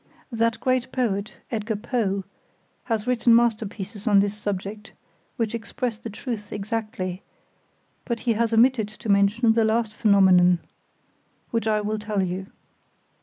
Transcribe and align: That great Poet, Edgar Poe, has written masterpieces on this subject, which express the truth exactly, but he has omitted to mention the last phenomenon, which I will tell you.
That 0.31 0.59
great 0.59 0.91
Poet, 0.91 1.35
Edgar 1.51 1.75
Poe, 1.75 2.23
has 2.85 3.05
written 3.05 3.35
masterpieces 3.35 4.07
on 4.07 4.19
this 4.19 4.35
subject, 4.35 4.93
which 5.37 5.53
express 5.53 5.99
the 5.99 6.09
truth 6.09 6.51
exactly, 6.51 7.21
but 8.05 8.21
he 8.21 8.33
has 8.33 8.51
omitted 8.51 8.87
to 8.87 9.09
mention 9.09 9.53
the 9.53 9.63
last 9.63 9.93
phenomenon, 9.93 10.57
which 11.51 11.67
I 11.67 11.81
will 11.81 11.99
tell 11.99 12.23
you. 12.23 12.47